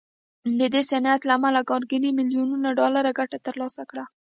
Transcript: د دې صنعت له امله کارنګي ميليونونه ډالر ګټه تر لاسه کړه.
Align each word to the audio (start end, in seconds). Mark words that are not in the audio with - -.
د 0.59 0.61
دې 0.73 0.81
صنعت 0.91 1.21
له 1.25 1.33
امله 1.37 1.59
کارنګي 1.69 2.09
ميليونونه 2.17 2.69
ډالر 2.79 3.05
ګټه 3.19 3.37
تر 3.45 3.55
لاسه 3.61 3.83
کړه. 3.89 4.03